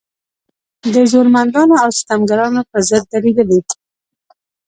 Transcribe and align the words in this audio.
د 0.93 0.95
زورمندانو 1.11 1.75
او 1.83 1.89
ستمګرانو 1.99 2.61
په 2.71 2.77
ضد 2.87 3.03
درېدلې. 3.13 3.59